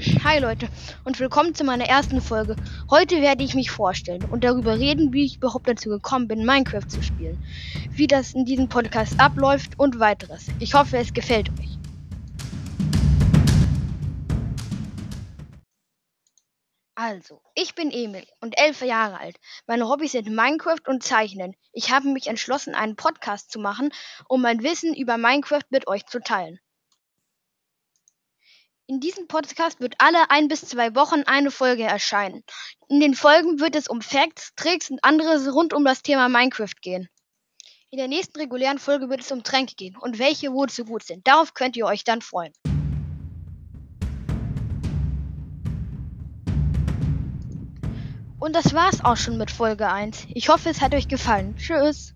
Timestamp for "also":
16.94-17.42